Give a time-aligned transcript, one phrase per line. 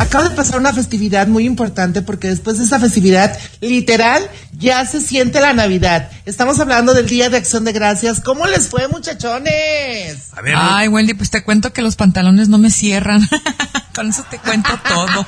[0.00, 5.00] acaba de pasar una festividad muy importante porque después de esa festividad, literal, ya se
[5.00, 6.10] siente la Navidad.
[6.24, 8.20] Estamos hablando del Día de Acción de Gracias.
[8.20, 10.32] ¿Cómo les fue, muchachones?
[10.32, 13.28] A ver, Ay, Wendy, pues te cuento que los pantalones no me cierran.
[13.94, 15.26] Con eso te cuento todo.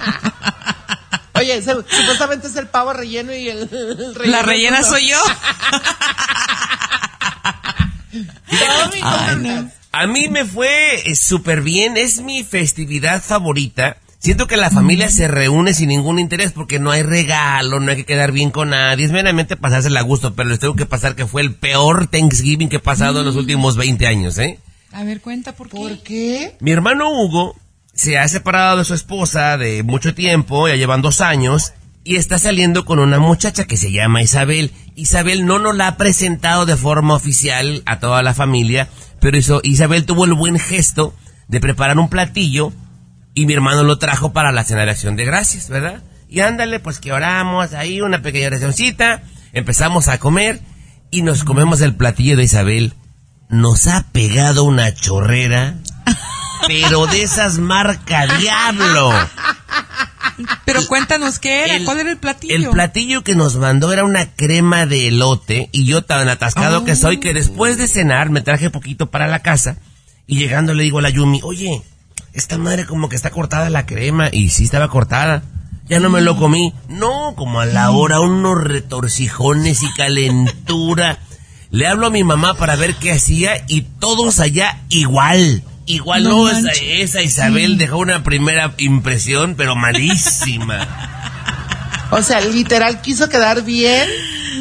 [1.34, 3.68] Oye, supuestamente es el pavo relleno y el,
[4.24, 5.18] La rellena soy yo.
[9.94, 13.98] A mí me fue eh, súper bien, es mi festividad favorita.
[14.22, 17.96] Siento que la familia se reúne sin ningún interés porque no hay regalo, no hay
[17.96, 21.16] que quedar bien con nadie, es meramente pasársela a gusto, pero les tengo que pasar
[21.16, 24.60] que fue el peor Thanksgiving que he pasado en los últimos 20 años, ¿eh?
[24.92, 25.76] A ver, cuenta por qué.
[25.76, 26.56] ¿Por qué?
[26.60, 27.56] Mi hermano Hugo
[27.94, 31.72] se ha separado de su esposa de mucho tiempo, ya llevan dos años,
[32.04, 34.70] y está saliendo con una muchacha que se llama Isabel.
[34.94, 39.60] Isabel no nos la ha presentado de forma oficial a toda la familia, pero eso,
[39.64, 41.12] Isabel tuvo el buen gesto
[41.48, 42.72] de preparar un platillo
[43.34, 46.02] y mi hermano lo trajo para la cena de acción de gracias, ¿verdad?
[46.28, 50.60] Y ándale, pues que oramos ahí, una pequeña oracióncita, empezamos a comer
[51.10, 52.94] y nos comemos el platillo de Isabel.
[53.48, 55.76] Nos ha pegado una chorrera,
[56.66, 59.12] pero de esas marca diablo.
[60.64, 62.54] Pero cuéntanos qué era, cuál era el platillo.
[62.54, 66.96] El platillo que nos mandó era una crema de elote y yo tan atascado que
[66.96, 69.76] soy que después de cenar me traje poquito para la casa
[70.26, 71.82] y llegando le digo a la Yumi, oye,
[72.32, 75.42] esta madre como que está cortada la crema y sí estaba cortada.
[75.88, 76.72] Ya no me lo comí.
[76.88, 81.18] No, como a la hora unos retorcijones y calentura.
[81.70, 85.62] Le hablo a mi mamá para ver qué hacía y todos allá igual.
[85.86, 90.86] Igual no, esa, Isabel dejó una primera impresión, pero malísima.
[92.10, 94.06] O sea, literal quiso quedar bien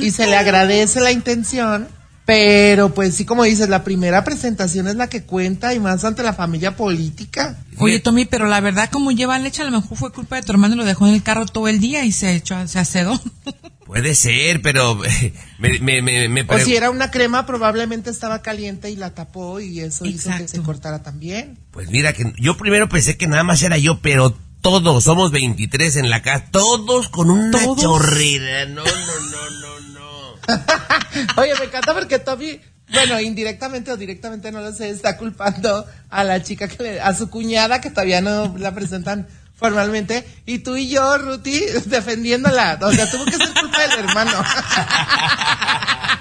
[0.02, 1.88] y se le agradece la intención,
[2.32, 6.24] pero pues sí, como dices, la primera presentación es la que cuenta y más ante
[6.24, 7.58] la familia política.
[7.78, 10.54] Oye, Tommy, pero la verdad, como lleva leche, a lo mejor fue culpa de tu
[10.54, 13.20] hermano, lo dejó en el carro todo el día y se echó, se acedó.
[13.86, 14.98] Puede ser, pero
[15.60, 19.82] me, me, me, O si era una crema, probablemente estaba caliente y la tapó y
[19.82, 21.60] eso hizo que se cortara también.
[21.72, 25.98] Pues mira, que yo primero pensé que nada más era yo, pero todos, somos 23
[25.98, 28.68] en la casa, todos con una chorrera.
[28.68, 30.21] No, no, no, no, no.
[31.38, 36.24] Oye, me encanta porque Toby, bueno, indirectamente o directamente, no lo sé, está culpando a
[36.24, 39.28] la chica que le, a su cuñada que todavía no la presentan
[39.62, 42.80] formalmente, y tú y yo, Ruti, defendiéndola.
[42.82, 44.44] O sea, tuvo que ser culpa del hermano.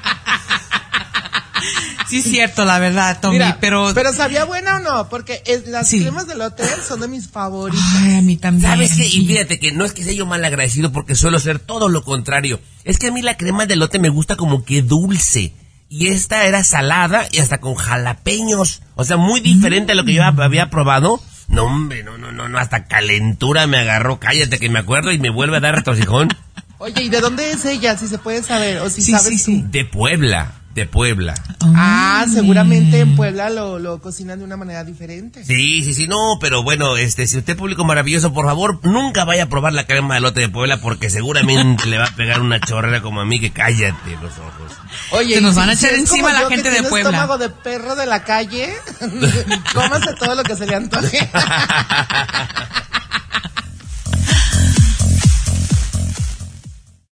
[2.11, 3.93] Sí, cierto, la verdad, Tommy, pero...
[3.95, 5.09] Pero ¿sabía buena o no?
[5.09, 7.85] Porque las cremas del hotel son de mis favoritas.
[7.99, 8.69] Ay, a mí también.
[8.69, 9.07] ¿Sabes qué?
[9.07, 12.03] Y fíjate que no es que sea yo mal agradecido porque suelo ser todo lo
[12.03, 12.59] contrario.
[12.83, 15.53] Es que a mí la crema del lote me gusta como que dulce.
[15.89, 18.83] Y esta era salada y hasta con jalapeños.
[18.97, 21.23] O sea, muy diferente a lo que yo había probado.
[21.47, 24.19] No, hombre, no, no, no, no, hasta calentura me agarró.
[24.19, 26.37] Cállate que me acuerdo y me vuelve a dar retorcijón.
[26.79, 27.97] Oye, ¿y de dónde es ella?
[27.97, 31.35] Si se puede saber, o si sabes sí, De Puebla de Puebla.
[31.75, 35.45] Ah, seguramente en Puebla lo, lo, cocinan de una manera diferente.
[35.45, 39.45] Sí, sí, sí, no, pero bueno, este, si usted público maravilloso, por favor, nunca vaya
[39.45, 42.61] a probar la crema de lote de Puebla porque seguramente le va a pegar una
[42.61, 44.73] chorrera como a mí que cállate los ojos.
[45.11, 47.11] Oye, Se nos van a echar encima la gente de Puebla.
[47.11, 48.73] estómago de perro de la calle,
[49.75, 51.19] cómase todo lo que se le antoje.